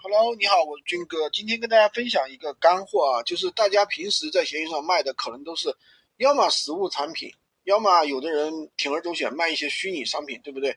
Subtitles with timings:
[0.00, 1.28] Hello，你好，我是军哥。
[1.30, 5.74] 今天跟大家分享一个干货啊，就是大家平时在闲鱼上卖的可能都是，
[6.18, 7.32] 要么实物产品，
[7.64, 10.76] 要么有的人铤而走险卖一些虚拟商品，对不对？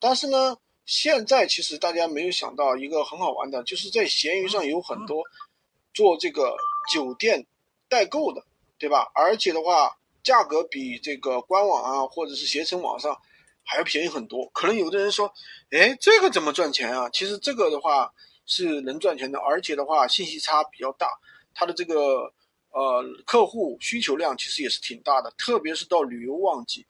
[0.00, 0.56] 但是呢，
[0.86, 5.22] 现在其实大家没有想到一个很好玩的，就是在闲鱼上有很多
[5.92, 6.56] 做这个
[6.90, 7.46] 酒店
[7.90, 8.42] 代购的，
[8.78, 9.12] 对吧？
[9.14, 13.20] 而且的话，价格比这个官网啊或者是携程网上
[13.64, 14.48] 还要便宜很多。
[14.54, 15.30] 可能有的人说，
[15.72, 17.10] 哎，这个怎么赚钱啊？
[17.10, 18.10] 其实这个的话。
[18.44, 21.06] 是能赚钱的，而且的话信息差比较大，
[21.54, 22.32] 它的这个
[22.70, 26.86] 呃客户需求量其实也是挺大的，特别是到旅游旺季。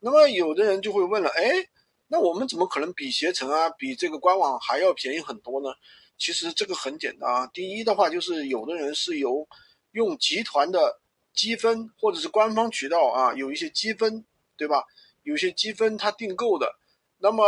[0.00, 1.68] 那么有的人就会问了，哎，
[2.08, 5.70] 那我们怎么可能比携程啊，比这个官网还要便宜很多呢？
[6.18, 9.46] 其实这个很简单啊，第一的话就是有的人是由
[9.92, 11.00] 用集团的
[11.32, 14.24] 积分或者是官方渠道啊，有一些积分，
[14.56, 14.84] 对吧？
[15.22, 16.74] 有些积分他订购的，
[17.18, 17.44] 那么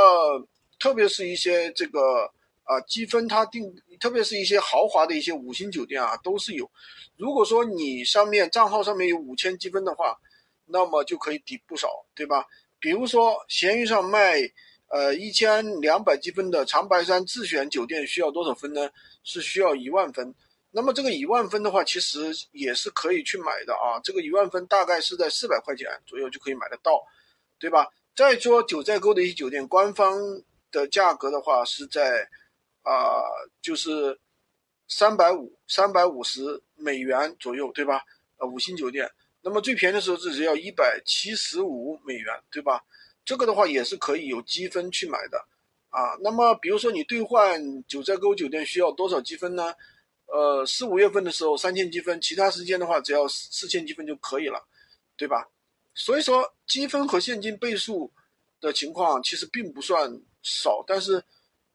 [0.79, 2.33] 特别是一些这个。
[2.71, 6.71] 啊，积分它定，特别是一些豪华的一些五星酒店啊，都是有。
[7.17, 10.17] 如果说你上面账号上面有五千积分的话，
[10.67, 12.47] 那么就可以抵不少，对吧？
[12.79, 14.37] 比如说闲鱼上卖，
[14.87, 18.89] 呃，一千两百积分的长白山自选酒店需要多少分呢？
[19.25, 20.33] 是需要一万分。
[20.71, 23.99] 那么这个一万分的话，其实也是可以去买的啊。
[24.05, 27.05] 这个一万分大概是在四百块钱左右就可以买得到，
[27.59, 27.89] 对吧？
[28.15, 30.17] 再说九寨沟的一些酒店，官方
[30.71, 32.29] 的价格的话是在。
[32.83, 33.23] 啊，
[33.61, 34.19] 就是
[34.89, 38.03] 三百五、三百五十美元左右，对吧？
[38.39, 39.11] 呃，五星酒店，
[39.43, 42.83] 那么最便宜的时候是只要一百七十五美元，对吧？
[43.25, 45.39] 这个的话也是可以有积分去买的
[45.91, 46.17] 啊。
[46.23, 49.75] 那么比如说你兑换九寨沟酒店需要多少积分呢？
[50.27, 54.67] 呃，四五月份的时候三千积分，其他时间的话只要四千积分就可以了，
[55.17, 55.47] 对吧？
[55.95, 58.11] 所以说积分和现金倍数
[58.61, 60.11] 的情况其实并不算
[60.43, 61.23] 少，但是。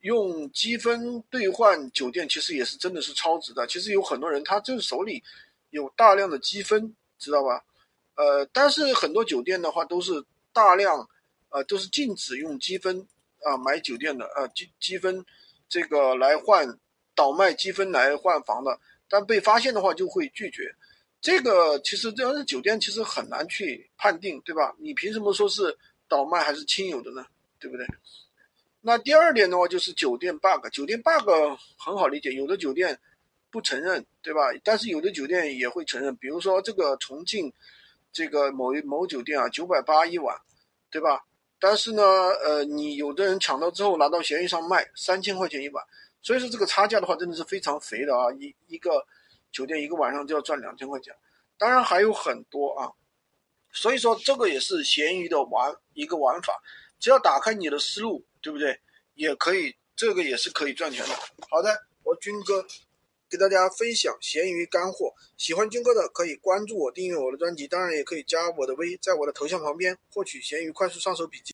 [0.06, 3.66] 用积分兑换酒店，其实也是真的是超值的。
[3.66, 5.23] 其实有很多人他就是手里
[5.72, 7.66] 有大量的积分，知道吧？
[8.14, 10.23] 呃，但是很多酒店的话都是
[10.54, 11.10] 大量，
[11.49, 13.08] 呃，都是禁止用积分
[13.42, 15.26] 啊买酒店的，呃，积积分
[15.67, 16.77] 这个来换
[17.15, 18.80] 倒卖积分来换房的。
[19.10, 20.71] 但被发现的话就会拒绝。
[21.20, 24.76] 这个其实这样的酒店其实很难去判定，对吧？
[24.77, 25.76] 你凭什么说是
[26.08, 27.26] 倒卖还是亲友的呢？
[27.60, 27.88] 对不对？
[28.87, 31.27] 那第二点的话就是酒店 bug，酒店 bug
[31.75, 32.99] 很好理解，有的酒店
[33.49, 34.41] 不承认，对吧？
[34.63, 37.51] 但是有的酒店也会承认，比如说这个重庆
[38.13, 40.39] 这个某一某酒店啊，九百八一晚，
[40.91, 41.25] 对吧？
[41.59, 45.83] 但是呢，呃，你有的人抢到之后拿到闲鱼上卖三千块钱一晚，
[46.21, 48.31] 所以说这个差价的话真的是非常肥的啊！
[48.39, 49.03] 一一个
[49.52, 51.11] 酒店一个晚上就要赚两千块钱，
[51.57, 52.93] 当然还有很多啊，
[53.71, 56.53] 所以说这个也是闲鱼的玩一个玩法，
[56.99, 58.23] 只要打开你的思路。
[58.45, 58.80] 对不对？
[59.16, 61.16] 也可以，这个也是可以赚钱的。
[61.50, 62.64] 好的，我军哥
[63.28, 71.44] 给大家分享闲鱼干货，喜欢军哥的可以关注我，订阅我的专辑，当然也可以加我的微，在我的头像旁边获取闲鱼快速上手笔记。